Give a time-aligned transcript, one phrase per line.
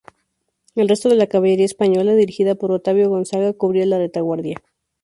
[0.73, 4.57] El resto de la caballería española, dirigida por Ottavio Gonzaga, cubría la retaguardia.